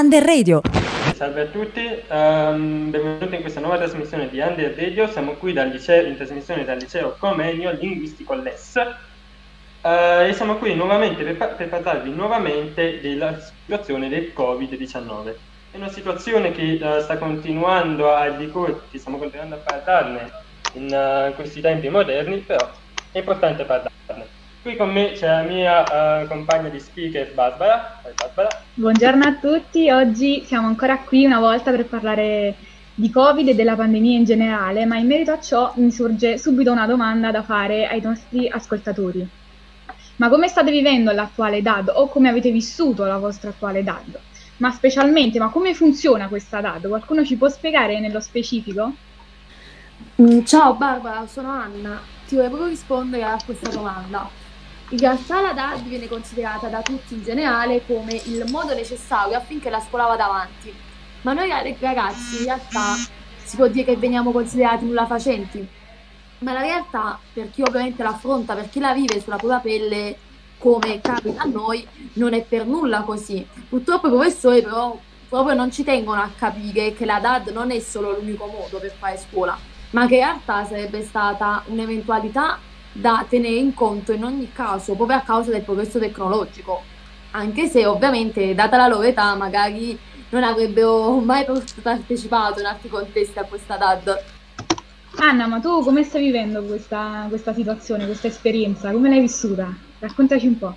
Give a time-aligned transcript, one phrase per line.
[0.00, 0.62] Under Radio.
[1.14, 5.06] Salve a tutti, um, benvenuti in questa nuova trasmissione di Under Radio.
[5.06, 8.76] Siamo qui liceo, in trasmissione dal liceo Comenio Linguistico LES.
[9.82, 15.34] Uh, e siamo qui nuovamente per, per, parlarvi nuovamente della situazione del Covid-19.
[15.72, 20.30] È una situazione che uh, sta continuando a ricorrere, stiamo continuando a parlarne
[20.76, 22.70] in uh, questi tempi moderni, però
[23.12, 24.38] è importante parlarne.
[24.62, 27.99] Qui con me c'è la mia compagna di speaker Barbara.
[28.30, 28.62] Barbara.
[28.74, 32.54] Buongiorno a tutti, oggi siamo ancora qui una volta per parlare
[32.94, 36.70] di Covid e della pandemia in generale, ma in merito a ciò mi sorge subito
[36.70, 39.26] una domanda da fare ai nostri ascoltatori.
[40.16, 44.18] Ma come state vivendo l'attuale DAD o come avete vissuto la vostra attuale DAD?
[44.58, 46.86] Ma specialmente, ma come funziona questa DAD?
[46.86, 48.94] Qualcuno ci può spiegare nello specifico?
[50.22, 52.00] Mm, ciao Barbara, sono Anna.
[52.26, 54.28] Ti volevo rispondere a questa domanda.
[54.92, 59.70] In realtà la DAD viene considerata da tutti in generale come il modo necessario affinché
[59.70, 60.74] la scuola vada avanti,
[61.22, 62.96] ma noi ragazzi in realtà
[63.44, 65.64] si può dire che veniamo considerati nulla facenti,
[66.38, 70.16] ma la realtà per chi ovviamente l'affronta, per chi la vive sulla propria pelle
[70.58, 73.46] come capita a noi, non è per nulla così.
[73.68, 77.78] Purtroppo i professori però proprio non ci tengono a capire che la DAD non è
[77.78, 79.56] solo l'unico modo per fare scuola,
[79.90, 82.58] ma che in realtà sarebbe stata un'eventualità
[82.92, 86.82] da tenere in conto in ogni caso, proprio a causa del progresso tecnologico.
[87.32, 89.98] Anche se ovviamente, data la loro età, magari
[90.30, 91.44] non avrebbero mai
[91.82, 94.22] partecipato in altri contesti a questa DAD.
[95.16, 98.90] Anna, ma tu come stai vivendo questa, questa situazione, questa esperienza?
[98.90, 99.72] Come l'hai vissuta?
[99.98, 100.76] Raccontaci un po'.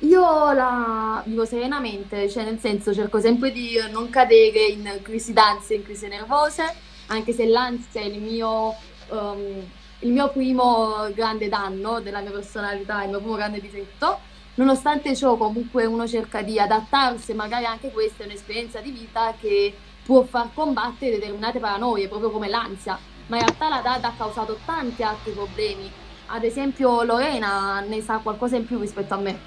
[0.00, 5.76] Io la vivo serenamente, cioè nel senso cerco sempre di non cadere in crisi d'ansia,
[5.76, 6.74] in crisi nervose,
[7.08, 8.74] anche se l'ansia è il mio
[9.10, 9.62] um,
[10.00, 14.18] il mio primo grande danno della mia personalità, il mio primo grande difetto.
[14.54, 19.74] Nonostante ciò, comunque uno cerca di adattarsi, magari anche questa è un'esperienza di vita che
[20.04, 22.98] può far combattere determinate paranoie, proprio come l'ansia.
[23.28, 25.90] Ma in realtà la DAD ha causato tanti altri problemi.
[26.26, 29.38] Ad esempio, Lorena ne sa qualcosa in più rispetto a me.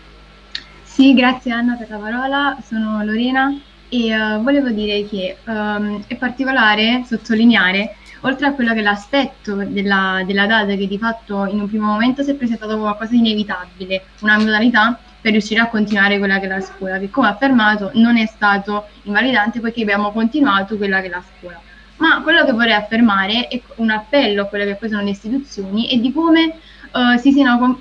[0.84, 2.58] Sì, grazie Anna per la parola.
[2.66, 3.60] Sono Lorena
[3.90, 9.56] e uh, volevo dire che um, è particolare sottolineare oltre a quello che è l'aspetto
[9.56, 13.12] della, della data che di fatto in un primo momento si è presentato come qualcosa
[13.12, 17.28] di inevitabile, una modalità per riuscire a continuare quella che è la scuola, che come
[17.28, 21.62] affermato non è stato invalidante poiché abbiamo continuato quella che è la scuola.
[21.98, 25.90] Ma quello che vorrei affermare è un appello a quelle che poi sono le istituzioni
[25.90, 26.58] e di come
[26.92, 27.78] uh, si siano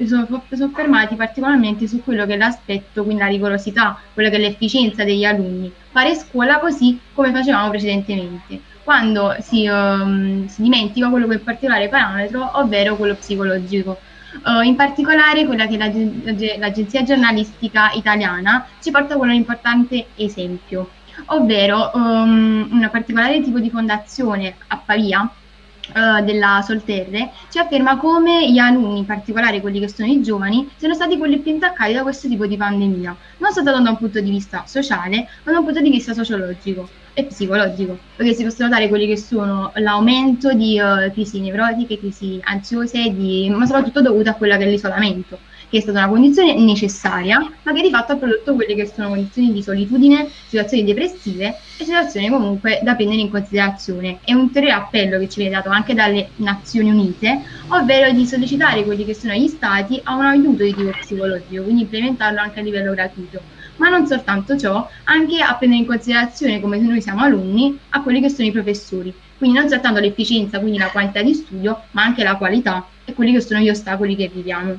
[0.52, 5.24] soffermati particolarmente su quello che è l'aspetto, quindi la rigorosità, quello che è l'efficienza degli
[5.24, 11.36] alunni, fare scuola così come facevamo precedentemente quando si, um, si dimentica quello che è
[11.36, 13.98] il particolare parametro, ovvero quello psicologico.
[14.44, 20.90] Uh, in particolare quella che è l'agenzia giornalistica italiana ci porta con un importante esempio,
[21.26, 28.50] ovvero um, un particolare tipo di fondazione a Pavia uh, della Solterre ci afferma come
[28.50, 32.02] gli alunni, in particolare quelli che sono i giovani, siano stati quelli più intaccati da
[32.02, 35.64] questo tipo di pandemia, non soltanto da un punto di vista sociale, ma da un
[35.66, 40.78] punto di vista sociologico e psicologico, perché si possono notare quelli che sono l'aumento di
[40.80, 45.38] uh, crisi nevrotiche, crisi ansiose, di, ma soprattutto dovute a quella che è l'isolamento
[45.72, 49.08] che è stata una condizione necessaria, ma che di fatto ha prodotto quelle che sono
[49.08, 51.46] condizioni di solitudine, situazioni depressive
[51.78, 54.18] e situazioni comunque da prendere in considerazione.
[54.22, 58.84] È un ulteriore appello che ci viene dato anche dalle Nazioni Unite, ovvero di sollecitare
[58.84, 62.62] quelli che sono gli stati a un aiuto di tipo psicologico, quindi implementarlo anche a
[62.62, 63.40] livello gratuito.
[63.82, 68.00] Ma non soltanto ciò, anche a prendere in considerazione, come se noi siamo alunni, a
[68.00, 69.12] quelli che sono i professori.
[69.36, 73.32] Quindi non soltanto l'efficienza, quindi la quantità di studio, ma anche la qualità e quelli
[73.32, 74.78] che sono gli ostacoli che viviamo.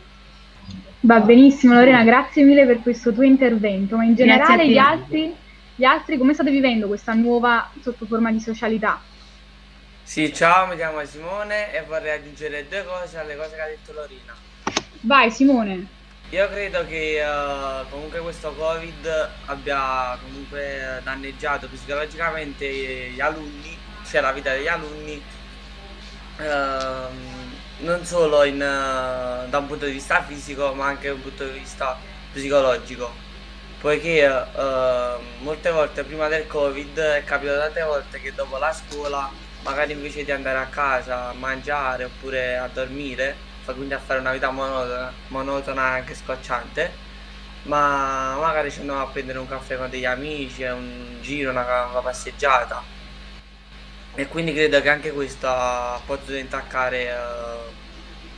[1.01, 5.35] Va benissimo Lorena, grazie mille per questo tuo intervento, ma in generale gli altri,
[5.75, 9.01] gli altri come state vivendo questa nuova sottoforma di socialità?
[10.01, 13.91] Sì, ciao, mi chiamo Simone e vorrei aggiungere due cose alle cose che ha detto
[13.91, 14.33] Lorena.
[15.01, 15.87] Vai Simone.
[16.33, 22.67] Io credo che uh, comunque questo Covid abbia comunque danneggiato psicologicamente
[23.11, 25.21] gli alunni, cioè la vita degli alunni.
[26.39, 31.21] Uh, non solo in, uh, da un punto di vista fisico ma anche da un
[31.21, 31.95] punto di vista
[32.31, 33.13] psicologico
[33.79, 39.29] poiché uh, molte volte prima del covid è capitato tante volte che dopo la scuola
[39.61, 44.33] magari invece di andare a casa a mangiare oppure a dormire quindi a fare una
[44.33, 47.11] vita monotona, monotona anche scocciante
[47.63, 52.01] ma magari ci andiamo a prendere un caffè con degli amici un giro, una, una
[52.01, 52.93] passeggiata
[54.15, 55.49] e quindi credo che anche questo
[56.05, 57.71] potuto intaccare uh,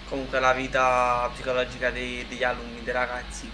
[0.08, 3.52] comunque la vita psicologica dei, degli alunni, dei ragazzi.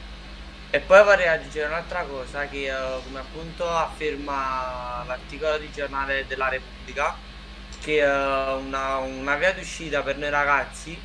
[0.69, 6.50] E poi vorrei aggiungere un'altra cosa che uh, come appunto afferma l'articolo di giornale della
[6.50, 7.15] Repubblica
[7.81, 10.97] che uh, una, una, via d'uscita per noi ragazzi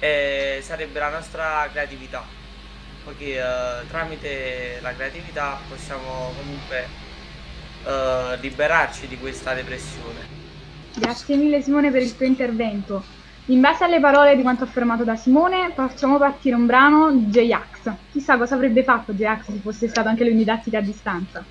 [0.00, 2.24] eh, sarebbe la nostra creatività
[3.04, 7.08] perché uh, tramite la creatività possiamo comunque
[8.40, 10.18] liberarci di questa depressione.
[10.94, 13.02] Grazie mille Simone per il tuo intervento.
[13.46, 17.90] In base alle parole di quanto affermato da Simone, facciamo partire un brano J-Ax.
[18.12, 21.42] Chissà cosa avrebbe fatto J-Ax se fosse stato anche lui in didattica a distanza.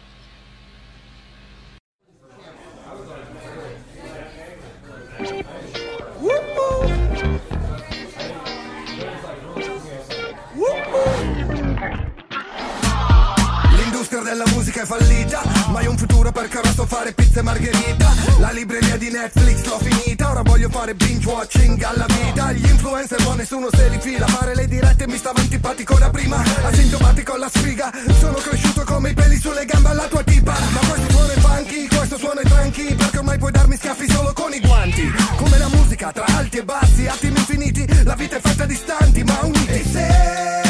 [14.30, 15.42] Della musica è fallita.
[15.72, 18.14] Ma io un futuro perché ora sto fare pizza e margherita.
[18.38, 20.30] La libreria di Netflix l'ho finita.
[20.30, 22.52] Ora voglio fare binge watching alla vita.
[22.52, 24.28] Gli influencer ma nessuno se li fila.
[24.28, 26.44] Fare le dirette mi stava antipatico da prima.
[26.64, 27.92] Asintomatico alla sfiga.
[28.20, 30.52] Sono cresciuto come i peli sulle gambe alla tua tipa.
[30.52, 32.96] Ma questo suono è funky, questo suono è tranqui.
[32.96, 35.12] Perché ormai puoi darmi schiaffi solo con i guanti.
[35.38, 38.04] Come la musica tra alti e bassi, attimi infiniti.
[38.04, 40.69] La vita è fatta di stanti ma uniti E se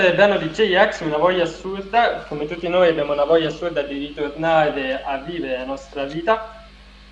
[0.00, 3.98] Il brano di J-Ax, una voglia assurda, come tutti noi abbiamo una voglia assurda di
[3.98, 6.64] ritornare a vivere la nostra vita.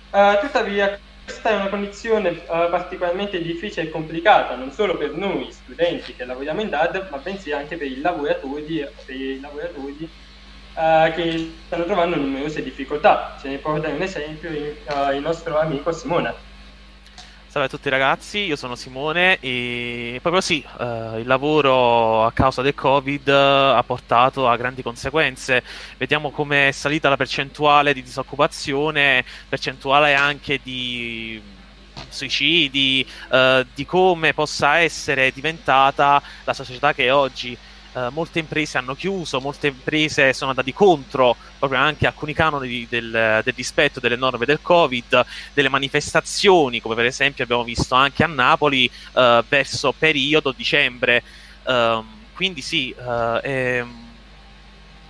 [0.09, 5.51] Uh, tuttavia questa è una condizione uh, particolarmente difficile e complicata, non solo per noi
[5.51, 10.09] studenti che lavoriamo in DAD, ma bensì anche per i lavoratori, per i lavoratori
[10.73, 13.37] uh, che stanno trovando numerose difficoltà.
[13.39, 14.75] Ce ne dare un esempio il,
[15.13, 16.48] il nostro amico Simone.
[17.59, 22.61] Salve a tutti ragazzi, io sono Simone e proprio sì, eh, il lavoro a causa
[22.61, 25.61] del Covid ha portato a grandi conseguenze.
[25.97, 31.41] Vediamo come è salita la percentuale di disoccupazione, percentuale anche di
[32.07, 37.57] suicidi, eh, di come possa essere diventata la società che è oggi.
[37.91, 42.87] Uh, molte imprese hanno chiuso, molte imprese sono andate contro proprio anche alcuni canoni di,
[42.87, 45.25] del, del, rispetto delle norme del Covid,
[45.55, 51.23] delle manifestazioni, come per esempio abbiamo visto anche a Napoli uh, verso periodo dicembre.
[51.63, 52.05] Uh,
[52.35, 53.83] quindi sì, è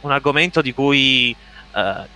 [0.01, 1.35] un argomento di cui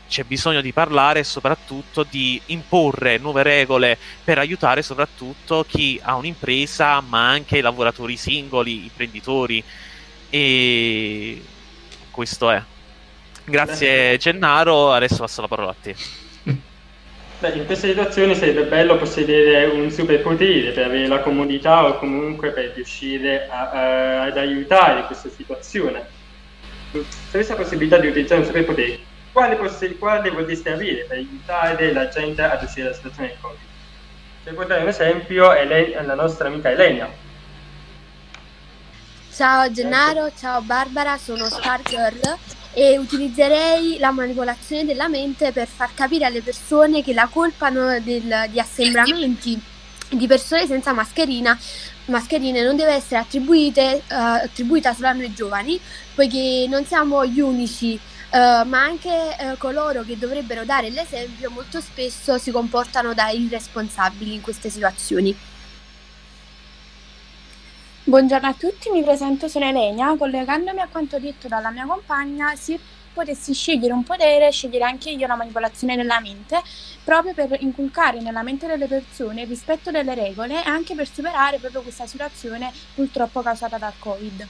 [0.07, 6.15] c'è bisogno di parlare e soprattutto di imporre nuove regole per aiutare soprattutto chi ha
[6.15, 9.63] un'impresa, ma anche i lavoratori singoli, imprenditori
[10.33, 11.39] e
[12.09, 12.59] questo è.
[13.45, 15.95] Grazie Gennaro, adesso passo la parola a te.
[17.39, 22.49] Beh, in queste situazioni sarebbe bello possedere un superpotere per avere la comodità o comunque
[22.49, 26.03] per riuscire a, a, ad aiutare questa situazione.
[26.91, 27.03] Se
[27.33, 28.99] avessi la possibilità di utilizzare un superpotere,
[29.31, 33.67] quale, poss- quale vorreste avere per aiutare la gente ad uscire dalla situazione del Covid?
[34.45, 37.07] Per portare un esempio è, lei, è la nostra amica Elenia.
[39.35, 42.37] Ciao Gennaro, ciao Barbara, sono Stargirl
[42.71, 48.45] e utilizzerei la manipolazione della mente per far capire alle persone che la colpa del,
[48.51, 49.59] di assembramenti
[50.09, 51.57] di persone senza mascherina
[52.05, 54.13] mascherine non deve essere attribuite, uh,
[54.43, 55.79] attribuita solo a noi giovani,
[56.13, 61.81] poiché non siamo gli unici, uh, ma anche uh, coloro che dovrebbero dare l'esempio molto
[61.81, 65.35] spesso si comportano da irresponsabili in queste situazioni.
[68.13, 70.15] Buongiorno a tutti, mi presento, sono Elenia.
[70.15, 72.77] Collegandomi a quanto detto dalla mia compagna, se
[73.11, 76.61] potessi scegliere un potere, scegliere anche io la manipolazione della mente,
[77.03, 81.57] proprio per inculcare nella mente delle persone il rispetto delle regole e anche per superare
[81.57, 84.47] proprio questa situazione purtroppo causata dal Covid.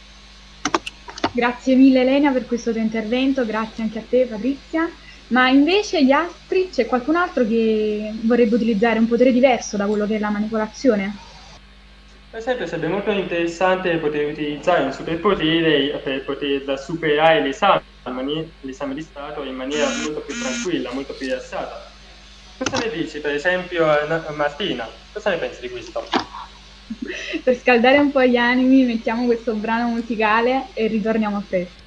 [1.32, 4.89] Grazie mille Elena per questo tuo intervento, grazie anche a te Patrizia.
[5.27, 10.05] Ma invece gli altri, c'è qualcun altro che vorrebbe utilizzare un potere diverso da quello
[10.05, 11.32] che è la manipolazione?
[12.34, 17.84] Per esempio sarebbe molto interessante poter utilizzare un superpotere per poter superare l'esame,
[18.62, 21.92] l'esame di Stato in maniera molto più tranquilla, molto più rilassata.
[22.58, 23.86] Cosa ne dici, per esempio,
[24.36, 24.90] Martina?
[25.12, 26.04] Cosa ne pensi di questo?
[27.44, 31.82] per scaldare un po' gli animi mettiamo questo brano musicale e ritorniamo a presto.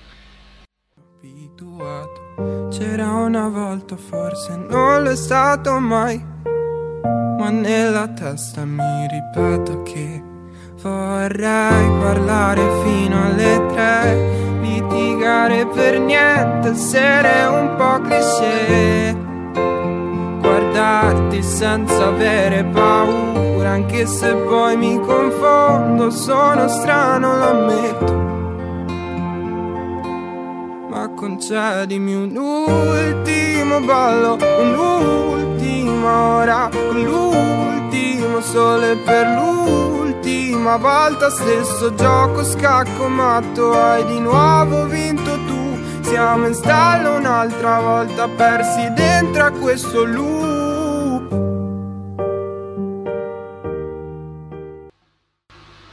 [0.94, 6.24] Abituato C'era una volta forse, non l'è stato mai.
[7.36, 10.34] Ma nella testa mi ripeto che
[10.86, 14.34] vorrei parlare fino alle tre.
[14.60, 19.16] Litigare per niente, essere un po' cliché.
[20.40, 28.24] Guardarti senza avere paura, anche se poi mi confondo, sono strano, lo ammetto
[31.14, 39.26] concedimi un ultimo ballo, un'ultima ora, l'ultimo sole per
[40.56, 47.80] l'ultima volta, stesso gioco scacco matto, hai di nuovo vinto tu, siamo in stallo un'altra
[47.80, 51.44] volta, persi dentro a questo loop.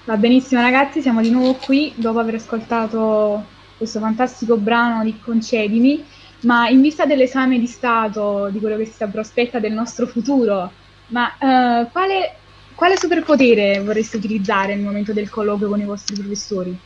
[0.06, 3.44] Va benissimo ragazzi, siamo di nuovo qui dopo aver ascoltato
[3.78, 6.06] questo fantastico brano di Concedimi,
[6.42, 10.72] ma in vista dell'esame di Stato, di quello che si prospetta del nostro futuro,
[11.08, 12.36] ma uh, quale,
[12.84, 16.78] quale superpotere vorreste utilizzare nel momento del colloquio con i vostri professori?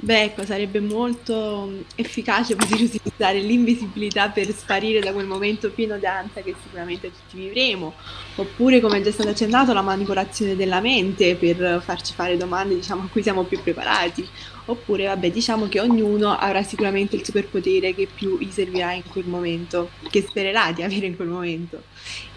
[0.00, 5.96] Beh, ecco, sarebbe molto mm, efficace poter utilizzare l'invisibilità per sparire da quel momento pieno
[5.96, 7.94] d'ansia che sicuramente tutti vivremo,
[8.34, 13.02] oppure, come è già stato accennato, la manipolazione della mente per farci fare domande diciamo,
[13.02, 14.28] a cui siamo più preparati,
[14.64, 19.26] oppure, vabbè, diciamo che ognuno avrà sicuramente il superpotere che più gli servirà in quel
[19.26, 21.82] momento, che spererà di avere in quel momento.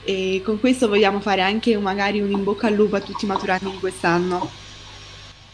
[0.09, 3.27] E con questo vogliamo fare anche magari un in bocca al lupo a tutti i
[3.27, 4.49] maturati di quest'anno.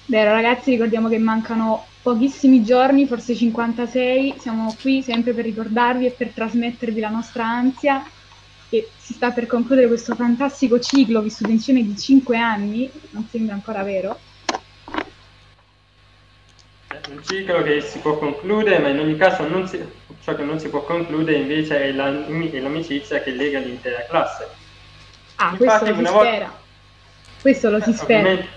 [0.06, 6.12] Vero ragazzi, ricordiamo che mancano pochissimi giorni, forse 56, siamo qui sempre per ricordarvi e
[6.12, 8.06] per trasmettervi la nostra ansia
[8.70, 13.56] e si sta per concludere questo fantastico ciclo vissuto insieme di 5 anni, non sembra
[13.56, 14.20] ancora vero.
[17.10, 19.84] Un ciclo che si può concludere, ma in ogni caso si,
[20.24, 24.48] ciò che non si può concludere invece è, la, è l'amicizia che lega l'intera classe.
[25.36, 26.46] Ah, Infatti, questo lo si spera.
[26.46, 26.62] Volta...
[27.42, 28.20] Questo lo si eh, spera.
[28.20, 28.50] Ovviamente,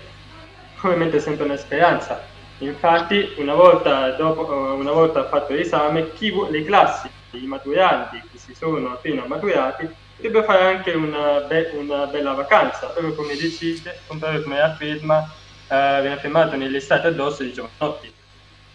[0.81, 7.07] ovviamente sempre una speranza Infatti, una volta, dopo, una volta fatto l'esame, chi, le classi,
[7.31, 12.87] i maturanti che si sono appena maturati, dovrebbero fare anche una, be- una, bella vacanza,
[12.87, 15.31] proprio come decide, proprio come afferma,
[15.67, 18.11] eh, viene affermato nell'estate addosso di Giovanotti.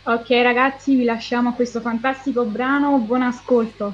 [0.04, 3.92] Ok ragazzi, vi lasciamo questo fantastico brano, buon ascolto.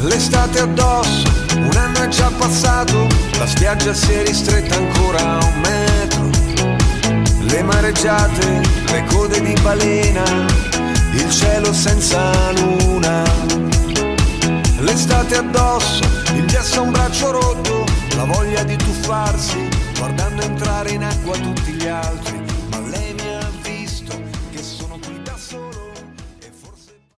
[0.00, 3.06] l'estate addosso, un anno è già passato,
[3.38, 6.30] la spiaggia si è ristretta ancora a un metro.
[7.40, 10.72] Le mareggiate, le code di balena,
[11.14, 13.22] il cielo senza luna.
[14.80, 16.02] L'estate addosso,
[16.34, 16.44] il
[16.78, 17.84] a un braccio rotto,
[18.16, 19.68] la voglia di tuffarsi,
[19.98, 22.43] guardando entrare in acqua tutti gli altri